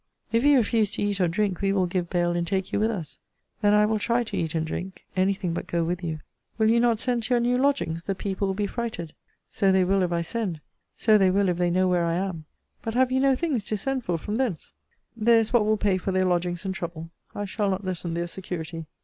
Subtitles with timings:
[0.31, 2.89] If you refuse to eat or drink, we will give bail, and take you with
[2.89, 3.19] us.
[3.61, 5.05] Then I will try to eat and drink.
[5.15, 6.21] Any thing but go with you.
[6.57, 9.13] Will you not send to your new lodgings; the people will be frighted.
[9.51, 10.59] So they will, if I send.
[10.97, 12.45] So they will, if they know where I am.
[12.81, 14.73] But have you no things to send for from thence?
[15.15, 18.25] There is what will pay for their lodgings and trouble: I shall not lessen their
[18.25, 18.87] security.